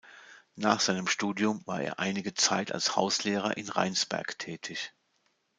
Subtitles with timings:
[0.55, 4.95] Nach seinem Studium war er einige Zeit als Hauslehrer in Rheinsberg tätig.